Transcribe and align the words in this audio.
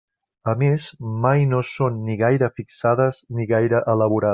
A 0.53 0.55
més, 0.61 0.85
mai 1.27 1.45
no 1.51 1.61
són 1.73 2.01
ni 2.09 2.17
gaire 2.25 2.53
fixades 2.59 3.25
ni 3.39 3.51
gaire 3.57 3.89
elaborades. 3.97 4.29